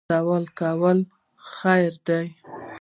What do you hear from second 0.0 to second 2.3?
سوله کول خیر دی